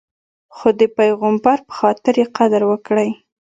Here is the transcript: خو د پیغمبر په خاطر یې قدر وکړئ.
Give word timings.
خو 0.55 0.67
د 0.79 0.81
پیغمبر 0.97 1.57
په 1.67 1.73
خاطر 1.79 2.13
یې 2.21 2.25
قدر 2.37 2.61
وکړئ. 2.69 3.09